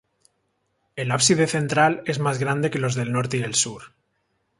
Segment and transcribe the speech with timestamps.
[0.95, 3.91] El ábside central es más grande que los del norte y el sur.